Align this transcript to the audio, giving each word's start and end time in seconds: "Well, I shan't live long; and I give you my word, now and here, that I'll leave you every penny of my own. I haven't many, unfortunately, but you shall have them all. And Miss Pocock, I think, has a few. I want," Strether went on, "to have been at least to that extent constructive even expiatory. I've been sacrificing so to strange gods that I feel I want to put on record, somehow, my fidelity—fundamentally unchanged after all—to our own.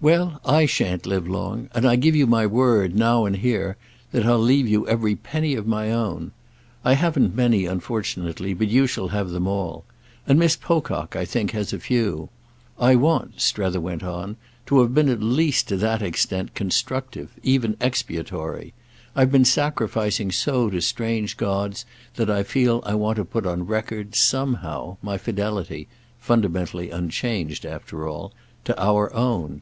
"Well, 0.00 0.40
I 0.46 0.64
shan't 0.66 1.06
live 1.06 1.26
long; 1.26 1.70
and 1.74 1.84
I 1.84 1.96
give 1.96 2.14
you 2.14 2.28
my 2.28 2.46
word, 2.46 2.94
now 2.94 3.24
and 3.24 3.34
here, 3.34 3.76
that 4.12 4.24
I'll 4.24 4.38
leave 4.38 4.68
you 4.68 4.86
every 4.86 5.16
penny 5.16 5.56
of 5.56 5.66
my 5.66 5.90
own. 5.90 6.30
I 6.84 6.92
haven't 6.94 7.34
many, 7.34 7.66
unfortunately, 7.66 8.54
but 8.54 8.68
you 8.68 8.86
shall 8.86 9.08
have 9.08 9.30
them 9.30 9.48
all. 9.48 9.84
And 10.24 10.38
Miss 10.38 10.54
Pocock, 10.54 11.16
I 11.16 11.24
think, 11.24 11.50
has 11.50 11.72
a 11.72 11.80
few. 11.80 12.28
I 12.78 12.94
want," 12.94 13.40
Strether 13.40 13.80
went 13.80 14.04
on, 14.04 14.36
"to 14.66 14.78
have 14.82 14.94
been 14.94 15.08
at 15.08 15.20
least 15.20 15.66
to 15.66 15.76
that 15.78 16.00
extent 16.00 16.54
constructive 16.54 17.32
even 17.42 17.76
expiatory. 17.80 18.74
I've 19.16 19.32
been 19.32 19.44
sacrificing 19.44 20.30
so 20.30 20.70
to 20.70 20.80
strange 20.80 21.36
gods 21.36 21.84
that 22.14 22.30
I 22.30 22.44
feel 22.44 22.84
I 22.86 22.94
want 22.94 23.16
to 23.16 23.24
put 23.24 23.46
on 23.46 23.66
record, 23.66 24.14
somehow, 24.14 24.98
my 25.02 25.18
fidelity—fundamentally 25.18 26.90
unchanged 26.90 27.66
after 27.66 28.06
all—to 28.06 28.80
our 28.80 29.12
own. 29.12 29.56